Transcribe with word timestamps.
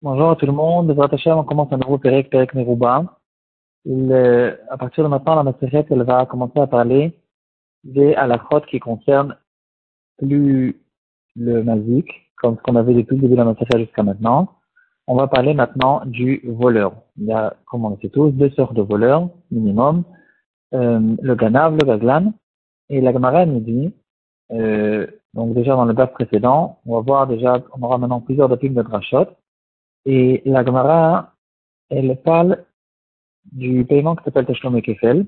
Bonjour 0.00 0.30
à 0.30 0.36
tout 0.36 0.46
le 0.46 0.52
monde. 0.52 0.96
on 0.98 1.44
commence 1.44 1.70
un 1.70 1.76
nouveau 1.76 1.98
Pérec, 1.98 2.30
Pérec 2.30 2.54
Merouba. 2.54 3.18
Euh, 3.86 4.56
à 4.70 4.78
partir 4.78 5.04
de 5.04 5.10
maintenant, 5.10 5.34
la 5.34 5.42
Maseret, 5.42 5.84
elle 5.90 6.04
va 6.04 6.24
commencer 6.24 6.58
à 6.58 6.66
parler 6.66 7.12
des 7.84 8.14
halachot 8.14 8.62
qui 8.62 8.80
concernent 8.80 9.36
plus 10.16 10.80
le 11.36 11.62
mazik, 11.62 12.08
comme 12.36 12.56
ce 12.56 12.62
qu'on 12.62 12.76
avait 12.76 12.94
depuis 12.94 13.16
le 13.16 13.20
début 13.20 13.34
de 13.34 13.36
la 13.36 13.44
Maseret 13.44 13.84
jusqu'à 13.84 14.02
maintenant. 14.02 14.48
On 15.06 15.14
va 15.14 15.28
parler 15.28 15.52
maintenant 15.52 16.00
du 16.06 16.40
voleur. 16.46 16.94
Il 17.18 17.26
y 17.26 17.32
a, 17.32 17.54
comme 17.66 17.84
on 17.84 17.90
le 17.90 17.98
sait 18.00 18.08
tous, 18.08 18.30
deux 18.30 18.50
sortes 18.52 18.72
de 18.72 18.80
voleurs, 18.80 19.28
minimum. 19.50 20.04
Euh, 20.72 21.14
le 21.20 21.34
ganav, 21.34 21.76
le 21.76 21.84
gazlan. 21.84 22.32
Et 22.88 23.02
la 23.02 23.12
Gemara 23.12 23.44
nous 23.44 23.60
dit, 23.60 23.92
euh, 24.52 25.06
donc 25.34 25.54
déjà 25.54 25.74
dans 25.74 25.84
le 25.84 25.94
bas 25.94 26.06
précédent, 26.06 26.80
on 26.84 26.96
va 26.96 27.00
voir 27.00 27.26
déjà, 27.26 27.62
on 27.72 27.82
aura 27.82 27.98
maintenant 27.98 28.20
plusieurs 28.20 28.48
topics 28.48 28.74
de 28.74 28.82
drachot. 28.82 29.26
Et 30.04 30.42
la 30.44 30.64
Gemara, 30.64 31.34
elle 31.88 32.20
parle 32.22 32.64
du 33.50 33.84
paiement 33.84 34.14
qui 34.16 34.24
s'appelle 34.24 34.46
Tashlom 34.46 34.80
Kefel, 34.82 35.26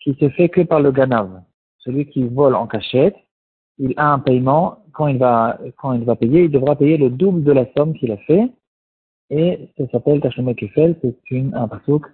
qui 0.00 0.14
se 0.14 0.28
fait 0.30 0.48
que 0.48 0.62
par 0.62 0.80
le 0.80 0.90
ganav. 0.90 1.42
Celui 1.78 2.06
qui 2.06 2.24
vole 2.24 2.54
en 2.54 2.66
cachette, 2.66 3.16
il 3.78 3.94
a 3.96 4.12
un 4.12 4.18
paiement, 4.18 4.84
quand 4.92 5.06
il 5.06 5.18
va, 5.18 5.58
quand 5.78 5.92
il 5.92 6.04
va 6.04 6.16
payer, 6.16 6.44
il 6.44 6.50
devra 6.50 6.76
payer 6.76 6.96
le 6.96 7.10
double 7.10 7.44
de 7.44 7.52
la 7.52 7.66
somme 7.76 7.94
qu'il 7.94 8.12
a 8.12 8.16
fait. 8.18 8.50
Et 9.30 9.70
ça 9.78 9.84
s'appelle 9.92 10.20
Tashlom 10.20 10.54
Kefel, 10.54 10.98
c'est 11.02 11.30
une, 11.30 11.54
un 11.54 11.68
pasouk 11.68 12.06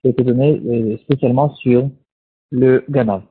qui 0.00 0.08
a 0.08 0.10
été 0.10 0.22
donné 0.22 0.60
euh, 0.64 0.96
spécialement 0.98 1.54
sur 1.56 1.90
le 2.50 2.84
ganav. 2.88 3.22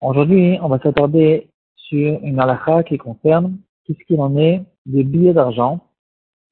Aujourd'hui, 0.00 0.58
on 0.62 0.68
va 0.68 0.78
s'attarder 0.78 1.51
sur 1.92 2.18
une 2.22 2.40
halakha 2.40 2.82
qui 2.84 2.96
concerne 2.96 3.58
tout 3.84 3.94
ce 3.98 4.04
qu'il 4.06 4.20
en 4.20 4.36
est 4.38 4.62
des 4.86 5.04
billets 5.04 5.34
d'argent, 5.34 5.80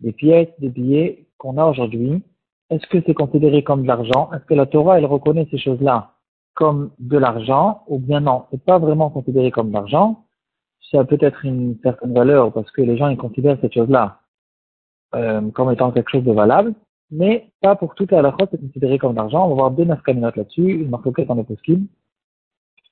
des 0.01 0.13
pièces, 0.13 0.49
des 0.59 0.69
billets 0.69 1.27
qu'on 1.39 1.57
a 1.57 1.65
aujourd'hui. 1.65 2.23
Est-ce 2.69 2.87
que 2.87 2.99
c'est 3.07 3.15
considéré 3.15 3.65
comme 3.65 3.83
de 3.83 3.89
l'argent? 3.89 4.31
Est-ce 4.33 4.45
que 4.45 4.55
la 4.55 4.67
Torah, 4.67 4.99
elle 4.99 5.07
reconnaît 5.07 5.49
ces 5.51 5.59
choses-là 5.59 6.13
comme 6.55 6.91
de 6.99 7.17
l'argent 7.17 7.85
ou 7.89 7.99
bien 7.99 8.21
non? 8.21 8.45
C'est 8.51 8.63
pas 8.63 8.79
vraiment 8.79 9.09
considéré 9.09 9.51
comme 9.51 9.69
de 9.69 9.75
l'argent. 9.75 10.25
Ça 10.91 11.01
a 11.01 11.05
peut-être 11.05 11.45
une 11.45 11.79
certaine 11.83 12.13
valeur 12.13 12.53
parce 12.53 12.71
que 12.71 12.83
les 12.83 12.99
gens 12.99 13.09
ils 13.09 13.17
considèrent 13.17 13.59
cette 13.61 13.75
chose-là 13.75 14.21
euh, 15.15 15.51
comme 15.53 15.73
étant 15.73 15.91
quelque 15.91 16.11
chose 16.11 16.25
de 16.25 16.33
valable, 16.33 16.75
mais 17.11 17.51
pas 17.63 17.77
pour 17.77 17.95
toute 17.95 18.13
la 18.13 18.19
halakha, 18.19 18.47
c'est 18.51 18.61
considéré 18.61 18.99
comme 18.99 19.13
de 19.13 19.19
l'argent. 19.19 19.47
On 19.47 19.51
va 19.51 19.55
voir 19.55 19.71
deux 19.71 19.85
nafkaminotes 19.85 20.37
là-dessus, 20.37 20.83
une 20.83 20.91
marque 20.91 21.07
en 21.07 21.39
est 21.39 21.45
possible 21.45 21.87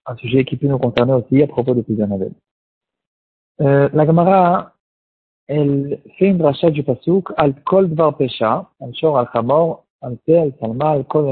un 0.08 0.16
sujet 0.16 0.44
qui 0.44 0.56
peut 0.56 0.66
nous 0.66 0.78
concerner 0.78 1.12
aussi 1.12 1.42
à 1.42 1.46
propos 1.46 1.74
de 1.74 1.82
Pidyon 1.82 2.32
Euh, 3.60 3.88
la 3.92 4.06
Gemara, 4.06 4.72
elle 5.48 6.00
fait 6.16 6.28
une 6.28 6.40
rachat 6.40 6.70
du 6.70 6.84
pasouk 6.84 7.32
al 7.36 7.52
kol 7.64 7.88
dvar 7.90 8.16
pesha, 8.16 8.70
al 8.80 8.94
shor 8.94 9.18
al 9.18 9.28
chamor, 9.32 9.84
al 10.00 10.16
pe, 10.24 10.38
al 10.38 10.52
salma, 10.60 10.90
al 10.96 11.04
kol 11.04 11.26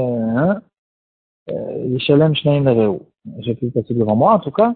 yishalem 1.93 2.35
shneim 2.35 2.63
nereu. 2.65 2.99
J'ai 3.39 3.55
plus 3.55 3.67
le 3.67 3.71
pasouk 3.71 3.97
devant 3.97 4.17
moi, 4.17 4.33
en 4.33 4.39
tout 4.39 4.51
cas, 4.51 4.75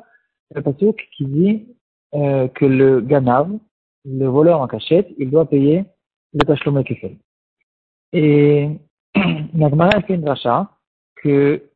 le 0.56 0.62
pasouk 0.62 0.98
qui 1.14 1.26
dit 1.26 1.68
euh, 2.14 2.48
que 2.48 2.66
le 2.66 3.02
ganav, 3.02 3.50
le 4.06 4.28
voleur 4.28 4.62
en 4.62 4.68
cachette, 4.68 5.10
il 5.18 5.30
doit 5.30 5.50
payer 5.50 5.84
le 6.34 6.46
tachlomé 6.46 6.86
kefel. 6.86 7.18
Et 8.14 8.70
la 9.16 9.70
Gemara 9.70 10.02
fait 10.02 10.16
une 10.16 10.28
rachat 10.28 10.70
que 11.18 11.71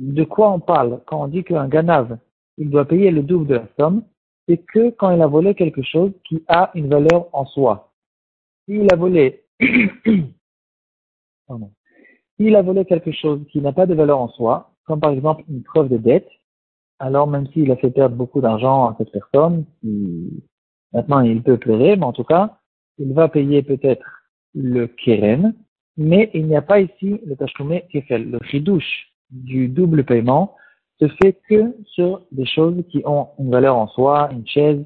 de 0.00 0.24
quoi 0.24 0.50
on 0.50 0.58
parle 0.60 1.00
quand 1.06 1.22
on 1.22 1.28
dit 1.28 1.44
qu'un 1.44 1.68
ganav, 1.68 2.18
il 2.56 2.70
doit 2.70 2.86
payer 2.86 3.10
le 3.10 3.22
double 3.22 3.46
de 3.46 3.54
la 3.56 3.68
somme, 3.78 4.02
c'est 4.48 4.56
que 4.58 4.90
quand 4.90 5.10
il 5.10 5.20
a 5.20 5.26
volé 5.26 5.54
quelque 5.54 5.82
chose 5.82 6.12
qui 6.26 6.42
a 6.48 6.70
une 6.74 6.88
valeur 6.88 7.28
en 7.32 7.44
soi. 7.44 7.92
S'il 8.64 8.92
a 8.92 8.96
volé, 8.96 9.44
Pardon. 11.46 11.70
S'il 12.36 12.56
a 12.56 12.62
volé 12.62 12.86
quelque 12.86 13.12
chose 13.12 13.44
qui 13.50 13.60
n'a 13.60 13.72
pas 13.72 13.86
de 13.86 13.94
valeur 13.94 14.18
en 14.18 14.28
soi, 14.28 14.72
comme 14.86 15.00
par 15.00 15.10
exemple 15.10 15.44
une 15.50 15.62
preuve 15.62 15.90
de 15.90 15.98
dette, 15.98 16.30
alors 16.98 17.26
même 17.26 17.46
s'il 17.48 17.70
a 17.70 17.76
fait 17.76 17.90
perdre 17.90 18.16
beaucoup 18.16 18.40
d'argent 18.40 18.86
à 18.86 18.96
cette 18.96 19.12
personne, 19.12 19.66
maintenant 20.92 21.20
il 21.20 21.42
peut 21.42 21.58
pleurer, 21.58 21.96
mais 21.96 22.04
en 22.04 22.14
tout 22.14 22.24
cas, 22.24 22.58
il 22.98 23.12
va 23.12 23.28
payer 23.28 23.62
peut-être 23.62 24.06
le 24.54 24.86
keren, 24.86 25.54
mais 25.98 26.30
il 26.32 26.46
n'y 26.46 26.56
a 26.56 26.62
pas 26.62 26.80
ici 26.80 27.20
le 27.26 27.36
tachkoumé 27.36 27.84
kefel, 27.92 28.30
le 28.30 28.38
chidouche 28.44 29.09
du 29.30 29.68
double 29.68 30.04
paiement 30.04 30.56
se 31.00 31.08
fait 31.22 31.38
que 31.48 31.74
sur 31.86 32.22
des 32.30 32.46
choses 32.46 32.82
qui 32.90 33.02
ont 33.06 33.28
une 33.38 33.50
valeur 33.50 33.76
en 33.76 33.88
soi, 33.88 34.28
une 34.32 34.46
chaise, 34.46 34.84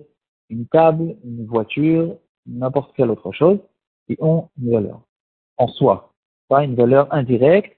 une 0.49 0.66
table, 0.66 1.16
une 1.25 1.47
voiture, 1.47 2.16
n'importe 2.47 2.94
quelle 2.97 3.10
autre 3.10 3.33
chose, 3.33 3.59
qui 4.06 4.16
ont 4.21 4.49
une 4.60 4.72
valeur 4.72 5.00
en 5.56 5.69
soi, 5.69 6.12
pas 6.49 6.65
une 6.65 6.75
valeur 6.75 7.12
indirecte 7.12 7.77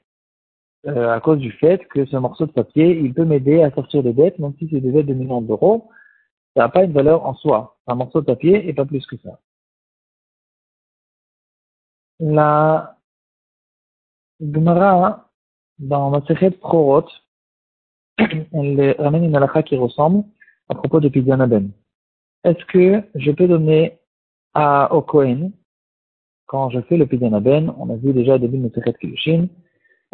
euh, 0.86 1.12
à 1.12 1.20
cause 1.20 1.38
du 1.38 1.50
fait 1.52 1.86
que 1.88 2.04
ce 2.06 2.16
morceau 2.16 2.46
de 2.46 2.52
papier, 2.52 2.98
il 2.98 3.12
peut 3.12 3.24
m'aider 3.24 3.62
à 3.62 3.70
sortir 3.72 4.02
des 4.02 4.12
dettes, 4.12 4.38
même 4.38 4.54
si 4.58 4.68
c'est 4.70 4.80
des 4.80 4.92
dettes 4.92 5.06
de 5.06 5.14
millions 5.14 5.42
d'euros, 5.42 5.90
ça 6.54 6.62
n'a 6.62 6.68
pas 6.68 6.84
une 6.84 6.92
valeur 6.92 7.26
en 7.26 7.34
soi. 7.34 7.76
Un 7.86 7.96
morceau 7.96 8.20
de 8.20 8.26
papier 8.26 8.68
et 8.68 8.72
pas 8.72 8.84
plus 8.84 9.04
que 9.06 9.16
ça. 9.18 9.40
La 12.20 12.96
Gemara 14.40 15.25
dans 15.78 16.10
Masechet 16.10 16.50
Prorot, 16.52 17.06
elle 18.18 18.96
ramène 18.98 19.24
une 19.24 19.36
halakha 19.36 19.62
qui 19.62 19.76
ressemble 19.76 20.24
à 20.68 20.74
propos 20.74 21.00
de 21.00 21.08
Pidyon 21.08 21.38
Est-ce 22.44 22.64
que 22.66 23.02
je 23.14 23.30
peux 23.30 23.46
donner 23.46 23.98
à, 24.54 24.94
au 24.94 25.02
quand 26.46 26.70
je 26.70 26.80
fais 26.82 26.96
le 26.96 27.06
Pidyon 27.06 27.32
on 27.78 27.90
a 27.90 27.96
vu 27.96 28.12
déjà 28.12 28.36
au 28.36 28.38
début 28.38 28.58
de 28.58 28.62
Masechet 28.62 28.94
Kilushin, 28.94 29.48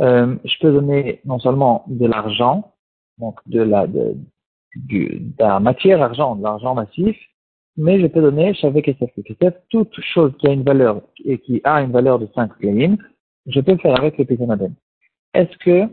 euh, 0.00 0.37
je 0.45 0.59
peux 0.61 0.73
donner 0.73 1.21
non 1.25 1.39
seulement 1.39 1.84
de 1.87 2.06
l'argent, 2.06 2.73
donc 3.19 3.39
de 3.47 3.61
la, 3.61 3.87
de, 3.87 4.17
la 5.39 5.61
matière 5.61 6.03
argent, 6.03 6.37
de 6.37 6.43
l'argent 6.43 6.75
massif, 6.75 7.17
mais 7.77 8.00
je 8.00 8.06
peux 8.06 8.21
donner 8.21 8.55
Shavek 8.55 8.87
Kesef. 8.87 9.11
Kesef, 9.25 9.55
toute 9.71 9.94
chose 10.00 10.33
qui 10.39 10.49
a 10.49 10.53
une 10.53 10.62
valeur 10.62 11.03
et 11.25 11.39
qui 11.39 11.61
a 11.65 11.83
une 11.83 11.93
valeur 11.93 12.19
de 12.19 12.29
5 12.34 12.59
kleim, 12.59 12.97
je 13.47 13.61
peux 13.61 13.77
faire 13.77 13.99
avec 13.99 14.19
le 14.19 14.25
Pidyon 14.25 14.49
est-ce 15.34 15.56
que 15.59 15.88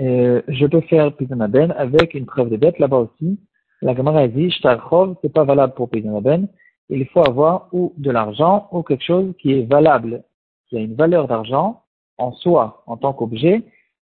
euh, 0.00 0.42
je 0.48 0.66
peux 0.66 0.82
faire 0.82 1.14
Pidanaben 1.16 1.72
avec 1.72 2.14
une 2.14 2.26
preuve 2.26 2.50
de 2.50 2.56
dette 2.56 2.78
là-bas 2.78 2.98
aussi? 2.98 3.38
La 3.82 3.94
Gemara 3.94 4.26
dit, 4.28 4.50
Shtarchov, 4.50 5.16
c'est 5.22 5.32
pas 5.32 5.44
valable 5.44 5.74
pour 5.74 5.90
Pidanaben. 5.90 6.48
Il 6.88 7.06
faut 7.08 7.26
avoir 7.26 7.68
ou 7.72 7.92
de 7.96 8.10
l'argent 8.10 8.68
ou 8.72 8.82
quelque 8.82 9.04
chose 9.04 9.34
qui 9.38 9.52
est 9.52 9.64
valable, 9.64 10.22
qui 10.68 10.76
a 10.76 10.80
une 10.80 10.94
valeur 10.94 11.26
d'argent 11.28 11.82
en 12.18 12.32
soi, 12.32 12.82
en 12.86 12.96
tant 12.96 13.12
qu'objet. 13.12 13.62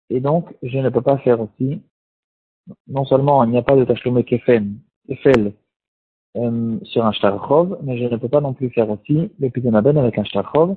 Et 0.09 0.19
donc, 0.19 0.53
je 0.63 0.77
ne 0.77 0.89
peux 0.89 1.01
pas 1.01 1.17
faire 1.19 1.41
aussi, 1.41 1.81
non 2.87 3.05
seulement 3.05 3.43
il 3.43 3.51
n'y 3.51 3.57
a 3.57 3.61
pas 3.61 3.75
de 3.75 3.85
Tachlomé 3.85 4.23
Kefen, 4.23 4.79
Kefel, 5.07 5.53
euh, 6.35 6.79
sur 6.83 7.05
un 7.05 7.11
Shtarchov, 7.11 7.79
mais 7.83 7.97
je 7.97 8.05
ne 8.05 8.17
peux 8.17 8.29
pas 8.29 8.41
non 8.41 8.53
plus 8.53 8.69
faire 8.69 8.89
aussi 8.89 9.31
le 9.39 9.49
Pidanaben 9.49 9.97
avec 9.97 10.17
un 10.17 10.23
Shtarchov, 10.23 10.75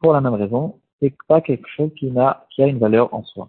pour 0.00 0.12
la 0.12 0.20
même 0.20 0.34
raison, 0.34 0.80
c'est 1.00 1.14
pas 1.26 1.40
quelque 1.40 1.68
chose 1.68 1.90
qui 1.96 2.10
a, 2.18 2.46
qui 2.50 2.62
a 2.62 2.66
une 2.66 2.78
valeur 2.78 3.12
en 3.14 3.22
soi. 3.24 3.48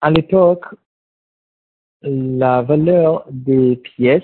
À 0.00 0.10
l'époque, 0.10 0.66
la 2.02 2.62
valeur 2.62 3.24
des 3.30 3.76
pièces, 3.76 4.22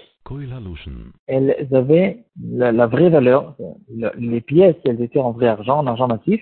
elles 1.27 1.69
avaient 1.73 2.25
la, 2.41 2.87
vraie 2.87 3.11
valeur, 3.11 3.57
les 3.89 4.41
pièces, 4.41 4.77
elles 4.85 5.03
étaient 5.03 5.19
en 5.19 5.33
vrai 5.33 5.49
argent, 5.49 5.79
en 5.79 5.87
argent 5.87 6.07
massif, 6.07 6.41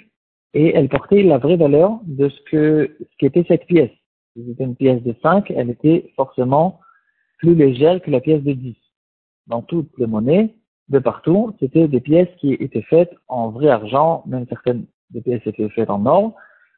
et 0.53 0.75
elles 0.75 0.89
portaient 0.89 1.23
la 1.23 1.39
vraie 1.39 1.57
valeur 1.57 2.01
de 2.05 2.29
ce 2.29 2.41
que, 2.43 2.97
ce 3.01 3.17
qu'était 3.19 3.45
cette 3.49 3.67
pièce. 3.67 3.91
Si 4.37 4.45
c'était 4.47 4.65
une 4.65 4.77
pièce 4.77 5.03
de 5.03 5.15
5, 5.23 5.51
elle 5.51 5.71
était 5.71 6.13
forcément 6.17 6.81
plus 7.39 7.55
légère 7.55 8.03
que 8.03 8.11
la 8.11 8.21
pièce 8.21 8.43
de 8.43 8.53
10. 8.53 8.77
Dans 9.47 9.63
toutes 9.63 9.97
les 9.99 10.07
monnaies, 10.07 10.55
de 10.91 10.99
partout, 10.99 11.55
c'était 11.61 11.89
des 11.89 12.01
pièces 12.01 12.29
qui 12.39 12.53
étaient 12.55 12.83
faites 12.83 13.13
en 13.29 13.51
vrai 13.51 13.69
argent, 13.69 14.25
même 14.27 14.47
certaines 14.49 14.87
des 15.11 15.21
pièces 15.23 15.47
étaient 15.47 15.69
faites 15.71 15.89
en 15.89 16.05
or, 16.05 16.35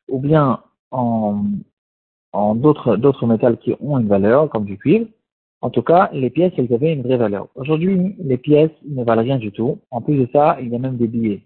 ou 0.09 0.21
bien 0.21 0.61
en, 0.91 1.45
d'autres, 2.55 2.97
d'autres 2.97 3.27
métals 3.27 3.59
qui 3.59 3.75
ont 3.81 3.99
une 3.99 4.09
valeur, 4.09 4.51
comme 4.51 4.67
du 4.67 4.79
cuivre. 4.79 5.07
En 5.63 5.71
tout 5.71 5.83
cas, 5.83 6.11
les 6.13 6.29
pièces, 6.29 6.53
elles 6.59 6.73
avaient 6.75 6.93
une 6.93 7.03
vraie 7.03 7.17
valeur. 7.17 7.49
Aujourd'hui, 7.55 8.17
les 8.19 8.37
pièces 8.37 8.73
ne 8.85 9.03
valent 9.05 9.23
rien 9.23 9.39
du 9.39 9.53
tout. 9.53 9.79
En 9.91 10.03
plus 10.03 10.19
de 10.19 10.29
ça, 10.33 10.59
il 10.61 10.69
y 10.69 10.75
a 10.75 10.79
même 10.79 10.97
des 10.97 11.07
billets. 11.07 11.43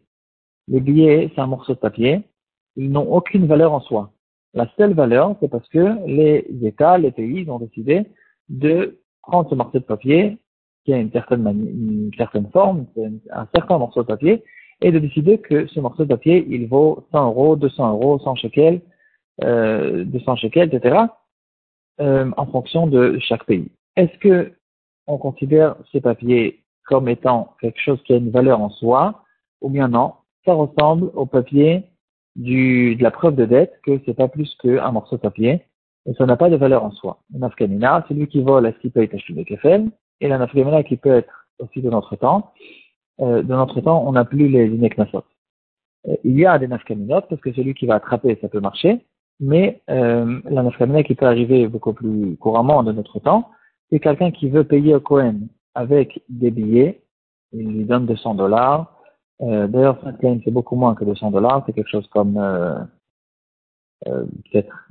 Les 0.68 0.80
billets, 0.80 1.30
c'est 1.34 1.40
un 1.40 1.46
morceau 1.46 1.74
de 1.74 1.78
papier. 1.78 2.22
Ils 2.76 2.90
n'ont 2.90 3.12
aucune 3.12 3.46
valeur 3.46 3.72
en 3.72 3.80
soi. 3.80 4.10
La 4.54 4.68
seule 4.76 4.94
valeur, 4.94 5.36
c'est 5.40 5.48
parce 5.48 5.68
que 5.68 6.06
les 6.06 6.46
États, 6.62 6.98
les 6.98 7.12
pays 7.12 7.48
ont 7.48 7.58
décidé 7.58 8.06
de 8.48 8.98
prendre 9.22 9.48
ce 9.50 9.54
morceau 9.54 9.78
de 9.78 9.84
papier 9.84 10.38
qui 10.86 10.94
a 10.94 10.98
une 10.98 11.10
certaine, 11.10 11.42
forme, 12.52 12.86
un 13.32 13.48
certain 13.52 13.76
morceau 13.76 14.02
de 14.02 14.06
papier, 14.06 14.44
et 14.80 14.92
de 14.92 15.00
décider 15.00 15.38
que 15.38 15.66
ce 15.66 15.80
morceau 15.80 16.04
de 16.04 16.08
papier, 16.08 16.46
il 16.48 16.68
vaut 16.68 17.06
100 17.10 17.26
euros, 17.26 17.56
200 17.56 17.90
euros, 17.90 18.20
100 18.20 18.36
shekels, 18.36 18.80
euh, 19.42 20.04
200 20.04 20.36
shekels, 20.36 20.72
etc., 20.72 20.96
euh, 22.00 22.30
en 22.36 22.46
fonction 22.46 22.86
de 22.86 23.18
chaque 23.18 23.44
pays. 23.44 23.68
est-ce 23.96 24.16
que 24.18 24.52
on 25.08 25.18
considère 25.18 25.76
ces 25.92 26.00
papiers 26.00 26.62
comme 26.84 27.08
étant 27.08 27.54
quelque 27.60 27.80
chose 27.80 28.00
qui 28.04 28.12
a 28.12 28.16
une 28.16 28.30
valeur 28.30 28.60
en 28.60 28.70
soi, 28.70 29.22
ou 29.60 29.70
bien 29.70 29.88
non, 29.88 30.14
ça 30.44 30.52
ressemble 30.52 31.10
au 31.14 31.26
papier 31.26 31.84
de 32.36 33.02
la 33.02 33.10
preuve 33.10 33.34
de 33.34 33.44
dette, 33.44 33.74
que 33.84 34.00
c'est 34.04 34.14
pas 34.14 34.28
plus 34.28 34.54
qu'un 34.62 34.92
morceau 34.92 35.16
de 35.16 35.22
papier, 35.22 35.62
et 36.06 36.14
ça 36.14 36.26
n'a 36.26 36.36
pas 36.36 36.50
de 36.50 36.56
valeur 36.56 36.84
en 36.84 36.90
soi. 36.92 37.18
Nafkamina, 37.32 38.04
celui 38.08 38.28
qui 38.28 38.42
vole, 38.42 38.66
est-ce 38.66 38.78
qu'il 38.78 39.44
Kefel, 39.44 39.90
et 40.20 40.28
la 40.28 40.38
nafkamina 40.38 40.82
qui 40.82 40.96
peut 40.96 41.14
être 41.14 41.48
aussi 41.58 41.80
de 41.82 41.90
notre 41.90 42.16
temps, 42.16 42.52
euh, 43.20 43.42
de 43.42 43.48
notre 43.54 43.80
temps, 43.80 44.04
on 44.06 44.12
n'a 44.12 44.24
plus 44.24 44.48
les 44.48 44.66
ineknasot. 44.66 45.24
Euh, 46.08 46.16
il 46.24 46.38
y 46.38 46.46
a 46.46 46.58
des 46.58 46.68
nafkaminot, 46.68 47.22
parce 47.22 47.40
que 47.40 47.52
celui 47.52 47.74
qui 47.74 47.86
va 47.86 47.96
attraper, 47.96 48.38
ça 48.40 48.48
peut 48.48 48.60
marcher, 48.60 49.04
mais 49.40 49.82
euh, 49.90 50.40
la 50.44 50.62
nafkamina 50.62 51.02
qui 51.02 51.14
peut 51.14 51.26
arriver 51.26 51.66
beaucoup 51.68 51.92
plus 51.92 52.36
couramment 52.36 52.82
de 52.82 52.92
notre 52.92 53.20
temps, 53.20 53.50
c'est 53.90 54.00
quelqu'un 54.00 54.30
qui 54.30 54.48
veut 54.48 54.64
payer 54.64 54.94
au 54.94 55.00
Cohen 55.00 55.48
avec 55.74 56.22
des 56.28 56.50
billets, 56.50 57.02
il 57.52 57.68
lui 57.68 57.84
donne 57.84 58.06
200 58.06 58.34
dollars. 58.34 58.96
Euh, 59.42 59.66
D'ailleurs, 59.66 59.98
c'est 60.20 60.50
beaucoup 60.50 60.76
moins 60.76 60.94
que 60.94 61.04
200 61.04 61.30
dollars, 61.30 61.62
c'est 61.66 61.72
quelque 61.72 61.90
chose 61.90 62.06
comme 62.08 62.38
euh, 62.38 62.78
euh, 64.08 64.24
peut-être 64.50 64.88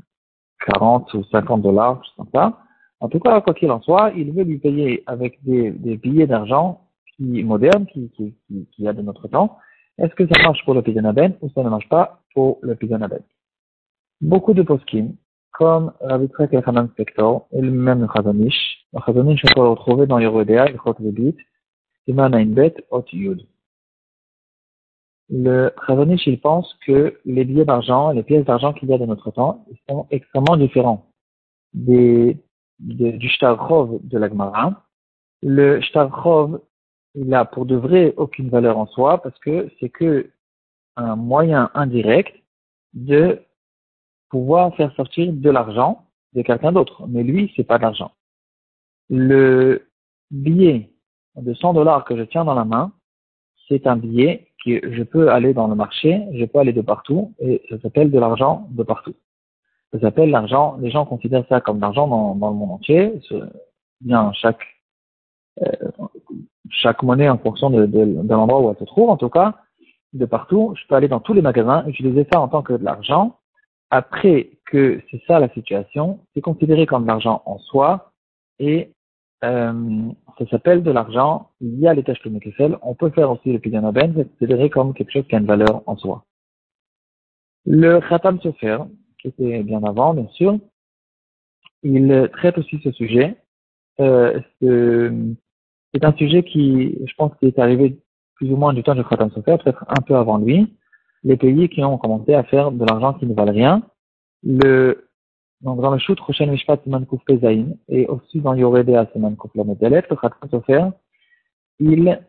40 0.73 1.13
ou 1.15 1.23
50 1.25 1.61
dollars, 1.61 2.01
je 2.03 2.23
sais 2.23 2.29
pas. 2.31 2.64
En 3.05 3.09
tout 3.09 3.19
cas, 3.19 3.39
quoi 3.39 3.53
qu'il 3.53 3.69
en 3.69 3.81
soit, 3.81 4.13
il 4.15 4.31
veut 4.31 4.43
lui 4.43 4.57
payer 4.57 5.03
avec 5.05 5.37
des, 5.43 5.69
billets 5.95 6.25
d'argent 6.25 6.81
qui 7.15 7.43
modernes, 7.43 7.85
qui, 7.85 8.11
qui, 8.71 8.87
a 8.87 8.93
de 8.93 9.03
notre 9.03 9.27
temps. 9.27 9.59
Est-ce 9.99 10.15
que 10.15 10.25
ça 10.25 10.41
marche 10.41 10.65
pour 10.65 10.73
le 10.73 10.81
Pidanaben 10.81 11.35
ou 11.41 11.49
ça 11.51 11.61
ne 11.61 11.69
marche 11.69 11.87
pas 11.87 12.21
pour 12.33 12.57
le 12.63 12.73
Pidanaben 12.73 13.21
Beaucoup 14.21 14.55
de 14.55 14.63
poskim 14.63 15.13
comme 15.51 15.93
Rabbi 16.01 16.25
Tzrak 16.29 16.51
et 16.53 16.61
Hanan 16.65 16.89
Spector, 16.93 17.47
et 17.51 17.61
même 17.61 18.01
le 18.01 18.07
Chazanish. 18.11 18.87
Le 18.91 18.99
Chazanish, 19.05 19.41
on 19.45 19.53
peut 19.53 19.61
le 19.61 19.69
retrouver 19.69 20.07
dans 20.07 20.17
Yerodea, 20.17 20.65
le 20.65 20.77
Chot 20.83 20.95
Lebit, 20.99 21.37
Siman 22.05 22.33
Ainbet, 22.33 22.73
Ot 22.89 23.05
Yud. 23.13 23.45
Le 25.29 25.71
Chazanish, 25.85 26.25
il 26.25 26.41
pense 26.41 26.73
que 26.87 27.19
les 27.23 27.45
billets 27.45 27.65
d'argent, 27.65 28.09
les 28.09 28.23
pièces 28.23 28.45
d'argent 28.45 28.73
qu'il 28.73 28.89
y 28.89 28.93
a 28.95 28.97
de 28.97 29.05
notre 29.05 29.29
temps, 29.29 29.63
sont 29.87 30.07
extrêmement 30.09 30.57
différents 30.57 31.05
des, 31.75 32.37
de, 32.79 33.11
du 33.11 33.29
Shtarchov 33.29 33.99
de 34.03 34.17
la 34.17 34.29
Gemara. 34.29 34.83
Le 35.41 35.81
Shtarchov, 35.81 36.61
il 37.15 37.33
a 37.33 37.45
pour 37.45 37.65
de 37.65 37.75
vrai 37.75 38.13
aucune 38.17 38.49
valeur 38.49 38.77
en 38.77 38.87
soi 38.87 39.21
parce 39.21 39.37
que 39.39 39.69
c'est 39.79 39.89
que 39.89 40.31
un 40.97 41.15
moyen 41.15 41.69
indirect 41.73 42.35
de 42.93 43.41
pouvoir 44.29 44.75
faire 44.75 44.93
sortir 44.95 45.31
de 45.31 45.49
l'argent 45.49 46.05
de 46.33 46.41
quelqu'un 46.41 46.71
d'autre. 46.71 47.05
Mais 47.07 47.23
lui, 47.23 47.51
c'est 47.55 47.63
pas 47.63 47.77
de 47.77 47.83
l'argent. 47.83 48.11
Le 49.09 49.87
billet 50.31 50.89
de 51.35 51.53
100 51.53 51.73
dollars 51.73 52.05
que 52.05 52.17
je 52.17 52.23
tiens 52.23 52.45
dans 52.45 52.55
la 52.55 52.65
main, 52.65 52.91
c'est 53.67 53.87
un 53.87 53.97
billet 53.97 54.47
que 54.63 54.93
je 54.93 55.03
peux 55.03 55.29
aller 55.29 55.53
dans 55.53 55.67
le 55.67 55.75
marché, 55.75 56.21
je 56.33 56.45
peux 56.45 56.59
aller 56.59 56.73
de 56.73 56.81
partout, 56.81 57.33
et 57.39 57.61
ça 57.69 57.79
s'appelle 57.79 58.11
de 58.11 58.19
l'argent 58.19 58.67
de 58.71 58.83
partout. 58.83 59.15
Ça 59.93 59.99
s'appelle 59.99 60.29
l'argent, 60.29 60.77
les 60.79 60.91
gens 60.91 61.05
considèrent 61.05 61.47
ça 61.47 61.61
comme 61.61 61.79
l'argent 61.79 62.07
dans, 62.07 62.33
le 62.33 62.55
monde 62.55 62.71
entier, 62.71 63.13
bien 64.01 64.31
chaque, 64.33 64.63
euh, 65.61 65.71
chaque 66.69 67.01
monnaie 67.03 67.29
en 67.29 67.37
fonction 67.37 67.69
de, 67.69 67.85
de, 67.85 68.05
de 68.05 68.29
l'endroit 68.29 68.61
où 68.61 68.69
elle 68.69 68.77
se 68.77 68.83
trouve, 68.83 69.09
en 69.09 69.17
tout 69.17 69.29
cas, 69.29 69.55
de 70.13 70.25
partout, 70.25 70.73
je 70.75 70.87
peux 70.87 70.95
aller 70.95 71.07
dans 71.07 71.19
tous 71.19 71.33
les 71.33 71.41
magasins, 71.41 71.85
utiliser 71.87 72.27
ça 72.31 72.41
en 72.41 72.47
tant 72.47 72.61
que 72.61 72.73
de 72.73 72.83
l'argent, 72.83 73.37
après 73.89 74.49
que 74.65 75.01
c'est 75.11 75.21
ça 75.27 75.39
la 75.39 75.49
situation, 75.49 76.19
c'est 76.33 76.41
considéré 76.41 76.85
comme 76.85 77.05
l'argent 77.05 77.41
en 77.45 77.59
soi 77.59 78.11
et 78.59 78.91
euh, 79.43 80.11
ça 80.37 80.47
s'appelle 80.49 80.83
de 80.83 80.91
l'argent. 80.91 81.51
Il 81.61 81.79
y 81.79 81.87
a 81.87 81.93
les 81.93 82.03
tâches 82.03 82.21
Kessel. 82.41 82.77
On 82.81 82.95
peut 82.95 83.11
faire 83.11 83.31
aussi 83.31 83.51
le 83.51 83.59
Pidanaben, 83.59 84.13
c'est 84.15 84.29
considéré 84.29 84.69
comme 84.69 84.93
quelque 84.93 85.11
chose 85.11 85.27
qui 85.27 85.35
a 85.35 85.39
une 85.39 85.45
valeur 85.45 85.83
en 85.85 85.97
soi. 85.97 86.25
Le 87.65 87.99
Khatam 87.99 88.39
Sofer, 88.41 88.77
qui 89.31 89.43
était 89.43 89.63
bien 89.63 89.83
avant, 89.83 90.13
bien 90.13 90.27
sûr, 90.29 90.57
il 91.83 92.29
traite 92.33 92.57
aussi 92.57 92.79
ce 92.83 92.91
sujet. 92.91 93.37
Euh, 93.99 94.39
c'est 94.61 96.03
un 96.03 96.13
sujet 96.13 96.43
qui, 96.43 96.97
je 97.05 97.13
pense, 97.15 97.31
est 97.41 97.59
arrivé 97.59 97.99
plus 98.35 98.51
ou 98.51 98.57
moins 98.57 98.73
du 98.73 98.83
temps 98.83 98.95
du 98.95 99.03
Khatam 99.03 99.31
Sofer, 99.31 99.57
peut-être 99.63 99.85
un 99.87 100.01
peu 100.01 100.15
avant 100.15 100.37
lui 100.37 100.75
les 101.25 101.37
pays 101.37 101.67
qui 101.67 101.83
ont 101.83 101.97
commencé 101.97 102.33
à 102.33 102.43
faire 102.43 102.71
de 102.71 102.85
l'argent 102.85 103.15
qui 103.15 103.25
ne 103.25 103.33
valent 103.33 103.51
rien. 103.51 103.83
Le, 104.43 105.09
donc 105.61 105.81
dans 105.81 105.91
le 105.91 105.97
Shoot 105.97 106.19
Roshen 106.19 106.51
Mishpat 106.51 106.83
Siman 106.83 107.05
Kouf 107.05 107.23
Pezaïn 107.25 107.75
et 107.89 108.05
aussi 108.05 108.39
dans 108.39 108.53
Yoredea 108.53 109.07
Siman 109.11 109.35
Kouf 109.35 109.53
Lamedelet, 109.55 110.03
le 110.09 110.15
Khatam 110.15 110.49
Sofer, 110.49 110.85
il 111.79 112.21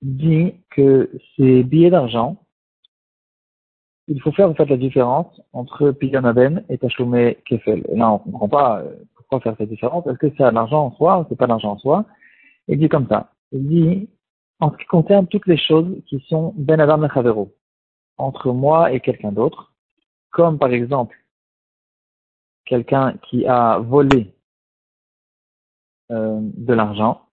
dit 0.00 0.54
que 0.70 1.10
ces 1.36 1.62
billets 1.62 1.90
d'argent, 1.90 2.43
il 4.08 4.20
faut 4.20 4.32
faire 4.32 4.50
en 4.50 4.54
fait 4.54 4.66
la 4.66 4.76
différence 4.76 5.40
entre 5.52 5.90
Piyanaben 5.90 6.64
et 6.68 6.78
Tachloumé 6.78 7.38
Kefel. 7.46 7.84
Et 7.88 7.96
là, 7.96 8.10
on 8.10 8.14
ne 8.14 8.32
comprend 8.32 8.48
pas 8.48 8.80
euh, 8.80 8.94
pourquoi 9.14 9.40
faire 9.40 9.54
cette 9.58 9.70
différence. 9.70 10.06
Est-ce 10.06 10.18
que 10.18 10.30
c'est 10.36 10.50
l'argent 10.50 10.86
en 10.86 10.92
soi 10.92 11.20
ou 11.20 11.26
c'est 11.28 11.36
pas 11.36 11.46
l'argent 11.46 11.72
en 11.72 11.78
soi? 11.78 12.04
Il 12.68 12.78
dit 12.78 12.88
comme 12.88 13.08
ça. 13.08 13.32
Il 13.52 13.66
dit, 13.66 14.08
en 14.60 14.70
ce 14.70 14.76
qui 14.76 14.84
concerne 14.86 15.26
toutes 15.26 15.46
les 15.46 15.56
choses 15.56 16.02
qui 16.06 16.20
sont 16.28 16.54
Ben 16.56 16.80
Adam 16.80 17.08
entre 18.18 18.52
moi 18.52 18.92
et 18.92 19.00
quelqu'un 19.00 19.32
d'autre, 19.32 19.72
comme 20.30 20.58
par 20.58 20.70
exemple 20.70 21.16
quelqu'un 22.64 23.16
qui 23.28 23.46
a 23.46 23.78
volé 23.78 24.34
euh, 26.10 26.38
de 26.40 26.74
l'argent, 26.74 27.26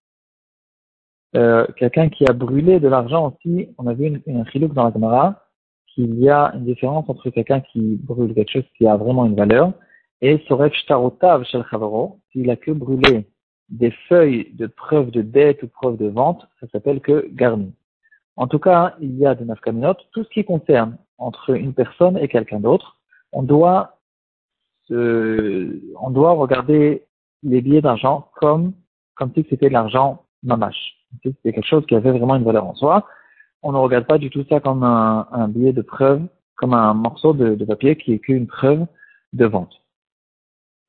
euh, 1.35 1.65
quelqu'un 1.77 2.09
qui 2.09 2.27
a 2.27 2.33
brûlé 2.33 2.79
de 2.79 2.87
l'argent 2.87 3.27
aussi, 3.29 3.69
on 3.77 3.87
a 3.87 3.93
vu 3.93 4.21
une 4.25 4.45
chilouk 4.47 4.73
dans 4.73 4.85
la 4.85 4.91
caméra, 4.91 5.50
qu'il 5.93 6.19
y 6.19 6.29
a 6.29 6.51
une 6.55 6.65
différence 6.65 7.09
entre 7.09 7.29
quelqu'un 7.29 7.61
qui 7.61 7.97
brûle 8.01 8.33
quelque 8.33 8.51
chose 8.51 8.69
qui 8.77 8.87
a 8.87 8.97
vraiment 8.97 9.25
une 9.25 9.35
valeur 9.35 9.73
et 10.21 10.39
Soref 10.47 10.73
Shtarotav 10.73 11.43
Shel 11.45 11.65
Chavaro, 11.69 12.19
s'il 12.31 12.49
a 12.51 12.55
que 12.55 12.71
brûlé 12.71 13.27
des 13.69 13.91
feuilles 14.07 14.53
de 14.53 14.67
preuve 14.67 15.09
de 15.11 15.21
dette 15.21 15.63
ou 15.63 15.67
preuve 15.67 15.97
de 15.97 16.07
vente, 16.07 16.47
ça 16.59 16.67
s'appelle 16.71 16.99
que 16.99 17.27
garni. 17.31 17.73
En 18.35 18.47
tout 18.47 18.59
cas, 18.59 18.95
il 18.99 19.17
y 19.17 19.25
a 19.25 19.33
des 19.33 19.45
nafkaminot. 19.45 19.95
Tout 20.11 20.23
ce 20.23 20.29
qui 20.29 20.43
concerne 20.43 20.97
entre 21.17 21.51
une 21.51 21.73
personne 21.73 22.17
et 22.17 22.27
quelqu'un 22.27 22.59
d'autre, 22.59 22.97
on 23.31 23.43
doit, 23.43 23.97
on 24.89 26.09
doit 26.09 26.33
regarder 26.33 27.05
les 27.43 27.61
billets 27.61 27.81
d'argent 27.81 28.29
comme, 28.35 28.73
comme 29.15 29.31
si 29.33 29.45
c'était 29.49 29.69
de 29.69 29.73
l'argent 29.73 30.25
mamache. 30.43 30.97
Si 31.23 31.29
c'était 31.29 31.53
quelque 31.53 31.67
chose 31.67 31.85
qui 31.87 31.95
avait 31.95 32.11
vraiment 32.11 32.35
une 32.35 32.43
valeur 32.43 32.65
en 32.65 32.75
soi. 32.75 33.05
On 33.63 33.71
ne 33.71 33.77
regarde 33.77 34.05
pas 34.05 34.17
du 34.17 34.29
tout 34.29 34.45
ça 34.49 34.59
comme 34.59 34.83
un, 34.83 35.27
un 35.31 35.47
billet 35.47 35.73
de 35.73 35.81
preuve, 35.81 36.21
comme 36.55 36.73
un 36.73 36.93
morceau 36.93 37.33
de, 37.33 37.55
de 37.55 37.65
papier 37.65 37.95
qui 37.95 38.13
est 38.13 38.19
qu'une 38.19 38.47
preuve 38.47 38.85
de 39.33 39.45
vente. 39.45 39.81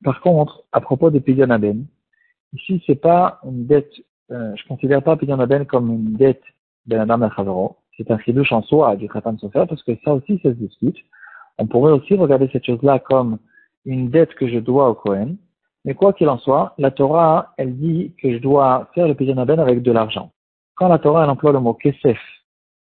Par 0.03 0.21
contre, 0.21 0.63
à 0.71 0.81
propos 0.81 1.09
de 1.09 1.19
Pidionaben, 1.19 1.85
ici 2.53 2.83
c'est 2.85 3.01
pas 3.01 3.39
une 3.45 3.65
dette, 3.65 3.91
euh, 4.31 4.53
je 4.55 4.67
considère 4.67 5.01
pas 5.03 5.15
Pidionaben 5.15 5.65
comme 5.65 5.89
une 5.89 6.13
dette 6.13 6.43
c'est 7.97 8.11
un 8.11 8.19
chidouche 8.19 8.51
en 8.51 8.61
soi 8.63 8.95
du 8.95 9.07
Khatan 9.07 9.37
Sofer 9.37 9.65
parce 9.67 9.83
que 9.83 9.93
ça 10.03 10.13
aussi, 10.13 10.39
ça 10.43 10.49
se 10.49 10.55
discute. 10.55 10.97
On 11.57 11.67
pourrait 11.67 11.93
aussi 11.93 12.15
regarder 12.15 12.49
cette 12.51 12.65
chose-là 12.65 12.99
comme 12.99 13.37
une 13.85 14.09
dette 14.09 14.33
que 14.35 14.47
je 14.47 14.59
dois 14.59 14.89
au 14.89 14.95
Kohen. 14.95 15.37
Mais 15.85 15.93
quoi 15.93 16.13
qu'il 16.13 16.29
en 16.29 16.37
soit, 16.37 16.73
la 16.77 16.91
Torah, 16.91 17.53
elle 17.57 17.77
dit 17.77 18.13
que 18.21 18.33
je 18.33 18.37
dois 18.37 18.89
faire 18.95 19.07
le 19.07 19.15
Pidanaben 19.15 19.59
avec 19.59 19.81
de 19.81 19.91
l'argent. 19.91 20.31
Quand 20.75 20.87
la 20.87 20.97
Torah, 20.99 21.23
elle 21.23 21.29
emploie 21.29 21.51
le 21.51 21.59
mot 21.59 21.73
Kesef 21.73 22.19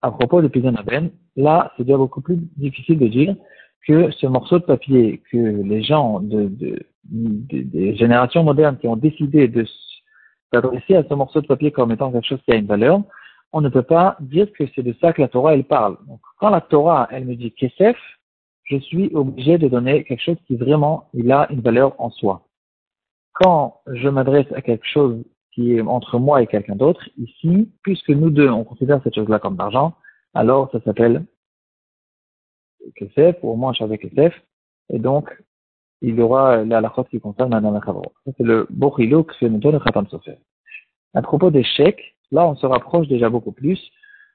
à 0.03 0.11
propos 0.11 0.43
de 0.43 0.49
Pidanaben, 0.49 1.11
là, 1.37 1.73
c'est 1.77 1.85
déjà 1.85 1.97
beaucoup 1.97 2.21
plus 2.21 2.39
difficile 2.57 2.99
de 2.99 3.09
dire 3.09 3.37
que 3.87 4.11
ce 4.11 4.27
morceau 4.27 4.59
de 4.59 4.65
papier 4.65 5.23
que 5.31 5.37
les 5.37 5.83
gens 5.83 6.21
de, 6.21 6.49
de, 6.49 6.87
des 7.05 7.97
générations 7.97 8.45
modernes 8.45 8.79
qui 8.79 8.89
ont 8.89 8.97
décidé 8.97 9.49
de 9.49 9.65
s'adresser 10.53 10.97
à 10.97 11.05
ce 11.09 11.15
morceau 11.15 11.41
de 11.41 11.47
papier 11.47 11.71
comme 11.71 11.93
étant 11.93 12.13
quelque 12.13 12.27
chose 12.27 12.43
qui 12.45 12.53
a 12.53 12.57
une 12.57 12.67
valeur, 12.67 13.03
on 13.53 13.61
ne 13.61 13.69
peut 13.69 13.83
pas 13.83 14.17
dire 14.21 14.51
que 14.53 14.65
c'est 14.75 14.83
de 14.83 14.95
ça 15.01 15.13
que 15.13 15.23
la 15.23 15.29
Torah 15.29 15.55
elle 15.55 15.65
parle. 15.65 15.97
Donc, 16.07 16.21
quand 16.39 16.51
la 16.51 16.61
Torah 16.61 17.09
elle 17.11 17.25
me 17.25 17.35
dit 17.35 17.53
Kesef, 17.53 17.97
je 18.65 18.79
suis 18.79 19.11
obligé 19.15 19.59
de 19.59 19.69
donner 19.69 20.05
quelque 20.05 20.23
chose 20.23 20.39
qui 20.47 20.57
vraiment 20.57 21.09
il 21.15 21.31
a 21.31 21.51
une 21.51 21.61
valeur 21.61 21.95
en 22.01 22.11
soi. 22.11 22.47
Quand 23.35 23.81
je 23.87 24.09
m'adresse 24.09 24.51
à 24.55 24.63
quelque 24.63 24.87
chose 24.87 25.23
qui 25.53 25.77
est 25.77 25.81
entre 25.83 26.19
moi 26.19 26.43
et 26.43 26.47
quelqu'un 26.47 26.77
d'autre, 26.77 27.09
ici, 27.19 27.71
puisque 27.83 28.11
nous 28.11 28.31
deux 28.31 28.49
on 28.49 28.65
considère 28.65 29.01
cette 29.05 29.15
chose-là 29.15 29.39
comme 29.39 29.57
d'argent, 29.57 29.95
alors 30.35 30.71
ça 30.73 30.81
s'appelle 30.83 31.25
Kesef, 32.97 33.37
ou 33.43 33.51
au 33.51 33.57
moins 33.57 33.73
avec 33.81 34.03
Kesef, 34.03 34.35
et 34.91 34.99
donc 34.99 35.31
il 36.01 36.17
y 36.17 36.21
aura 36.21 36.65
la 36.65 36.95
qui 37.11 37.21
concerne 37.21 37.53
la 37.53 37.81
Ça 37.81 38.33
c'est 38.37 38.43
le 38.45 38.67
Bochiluk, 38.71 39.33
c'est 39.39 39.49
le 39.49 39.79
Khatam 39.79 40.09
Sofer. 40.09 40.39
À 41.15 41.23
propos 41.23 41.51
des 41.51 41.63
chèques, 41.63 42.13
Là, 42.33 42.49
on 42.49 42.57
se 42.57 42.65
rapproche 42.67 43.09
déjà 43.09 43.29
beaucoup 43.29 43.53
plus 43.53 43.79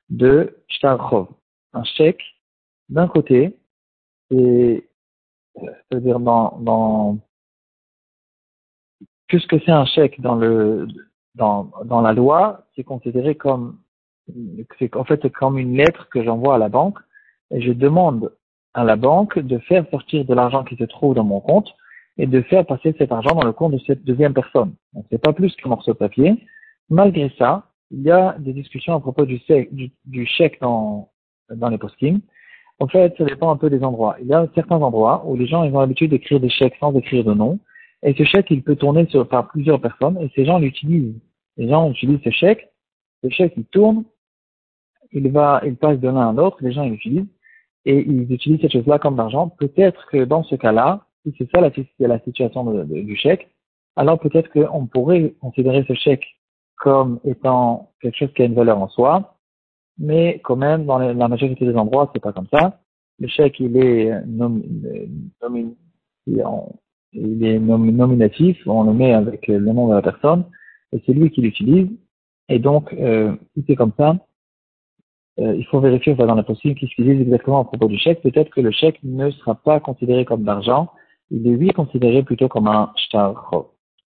de 0.10 0.56
Shtarchov. 0.70 1.28
Un 1.74 1.84
chèque, 1.84 2.22
d'un 2.90 3.08
côté, 3.08 3.58
c'est-à-dire 4.30 6.20
dans, 6.20 6.60
dans, 6.60 7.18
puisque 9.26 9.60
c'est 9.66 9.72
un 9.72 9.86
chèque 9.86 10.22
dans 10.22 10.36
le 10.36 10.88
dans, 11.38 11.72
dans 11.86 12.02
la 12.02 12.14
loi, 12.14 12.66
c'est 12.76 12.84
considéré 12.84 13.36
comme 13.36 13.78
c'est 14.78 14.94
en 14.96 15.06
fait 15.06 15.30
comme 15.30 15.58
une 15.58 15.78
lettre 15.78 16.10
que 16.10 16.24
j'envoie 16.24 16.56
à 16.56 16.58
la 16.58 16.68
banque 16.68 16.98
et 17.52 17.62
je 17.62 17.72
demande 17.72 18.34
à 18.74 18.84
la 18.84 18.96
banque 18.96 19.40
de 19.40 19.58
faire 19.60 19.86
sortir 19.90 20.26
de 20.26 20.34
l'argent 20.34 20.64
qui 20.64 20.76
se 20.76 20.84
trouve 20.84 21.16
dans 21.16 21.24
mon 21.24 21.40
compte 21.40 21.74
et 22.18 22.26
de 22.26 22.42
faire 22.42 22.66
passer 22.66 22.94
cet 22.98 23.12
argent 23.12 23.36
dans 23.36 23.46
le 23.46 23.54
compte 23.54 23.74
de 23.74 23.80
cette 23.86 24.04
deuxième 24.04 24.34
personne. 24.34 24.74
Donc 24.94 25.06
c'est 25.10 25.22
pas 25.22 25.34
plus 25.34 25.56
qu'un 25.56 25.70
morceau 25.70 25.94
de 25.94 25.98
papier. 25.98 26.36
Malgré 26.90 27.32
ça, 27.38 27.68
il 27.92 28.02
y 28.02 28.12
a 28.12 28.36
des 28.40 28.54
discussions 28.54 28.96
à 28.96 29.00
propos 29.00 29.26
du, 29.26 29.40
chèque 30.26 30.60
dans, 30.60 31.10
dans 31.50 31.70
les 31.70 31.78
postings. 31.78 32.20
En 32.80 32.88
fait, 32.88 33.16
ça 33.18 33.24
dépend 33.24 33.52
un 33.52 33.58
peu 33.58 33.70
des 33.70 33.84
endroits. 33.84 34.18
Il 34.22 34.28
y 34.28 34.34
a 34.34 34.48
certains 34.54 34.82
endroits 34.82 35.24
où 35.26 35.36
les 35.36 35.48
gens 35.48 35.64
ils 35.64 35.74
ont 35.74 35.80
l'habitude 35.80 36.12
d'écrire 36.12 36.40
des 36.40 36.50
chèques 36.50 36.76
sans 36.80 36.94
écrire 36.96 37.24
de 37.24 37.34
nom. 37.34 37.60
Et 38.04 38.14
ce 38.14 38.24
chèque, 38.24 38.48
il 38.52 38.64
peut 38.64 38.76
tourner 38.76 39.08
sur, 39.08 39.28
par 39.28 39.48
plusieurs 39.50 39.82
personnes 39.82 40.18
et 40.22 40.32
ces 40.36 40.46
gens 40.46 40.60
l'utilisent. 40.60 41.20
Les 41.58 41.70
gens 41.70 41.90
utilisent 41.90 42.22
ce 42.24 42.30
chèque. 42.30 42.72
Ce 43.24 43.30
chèque, 43.30 43.54
il 43.58 43.66
tourne. 43.66 44.04
Il 45.12 45.32
va, 45.32 45.62
il 45.66 45.76
passe 45.76 46.00
de 46.00 46.08
l'un 46.08 46.30
à 46.30 46.34
l'autre. 46.34 46.58
Les 46.62 46.72
gens 46.72 46.88
l'utilisent. 46.88 47.28
Et 47.86 48.00
ils 48.00 48.32
utilisent 48.32 48.62
cette 48.62 48.74
chose-là 48.74 49.00
comme 49.00 49.16
d'argent. 49.16 49.50
Peut-être 49.50 50.06
que 50.08 50.26
dans 50.26 50.44
ce 50.44 50.56
cas-là, 50.56 51.06
si 51.24 51.34
c'est 51.38 51.50
ça 51.52 51.62
la, 51.62 52.20
situation 52.20 52.86
du 52.86 53.16
chèque, 53.16 53.50
alors 53.96 54.20
peut-être 54.20 54.50
qu'on 54.52 54.86
pourrait 54.86 55.34
considérer 55.42 55.84
ce 55.88 55.94
chèque 55.94 56.26
comme 56.78 57.20
étant 57.26 57.92
quelque 58.02 58.18
chose 58.18 58.34
qui 58.34 58.44
a 58.44 58.46
une 58.46 58.54
valeur 58.54 58.78
en 58.78 58.88
soi, 58.90 59.38
mais 59.98 60.40
quand 60.44 60.56
même, 60.56 60.86
dans 60.86 61.00
la 61.00 61.28
majorité 61.28 61.66
des 61.66 61.76
endroits, 61.76 62.12
c'est 62.14 62.22
pas 62.22 62.34
comme 62.34 62.48
ça. 62.52 62.80
Le 63.20 63.28
chèque, 63.28 63.60
il 63.60 63.78
est, 63.78 64.12
il 67.14 67.44
est 67.46 67.60
nominatif, 67.60 68.58
on 68.66 68.84
le 68.84 68.94
met 68.94 69.14
avec 69.14 69.48
le 69.48 69.60
nom 69.60 69.88
de 69.88 69.96
la 69.96 70.02
personne, 70.02 70.46
et 70.92 71.02
c'est 71.06 71.14
lui 71.14 71.32
qui 71.32 71.42
l'utilise. 71.42 71.90
Et 72.50 72.60
donc, 72.60 72.94
euh, 72.94 73.36
si 73.54 73.64
c'est 73.68 73.76
comme 73.76 73.94
ça, 73.98 74.18
euh, 75.40 75.56
il 75.56 75.66
faut 75.66 75.80
vérifier 75.80 76.16
dans 76.16 76.36
la 76.36 76.44
possible 76.44 76.76
qu'il 76.76 76.90
se 76.90 77.02
dit 77.02 77.10
exactement 77.12 77.62
à 77.62 77.66
propos 77.66 77.88
du 77.88 77.98
chèque. 77.98 78.22
Peut-être 78.22 78.50
que 78.50 78.62
le 78.62 78.72
chèque 78.72 79.00
ne 79.04 79.30
sera 79.32 79.56
pas 79.56 79.80
considéré 79.80 80.26
comme 80.26 80.44
d'argent, 80.44 80.90
il 81.30 81.46
est 81.48 81.52
lui 81.52 81.70
considéré 81.70 82.24
plutôt 82.24 82.48
comme 82.48 82.68
un 82.68 82.92
shtar 82.96 83.52